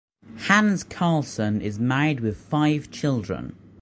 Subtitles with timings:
[0.47, 3.55] Hans Karlsson is married with five children.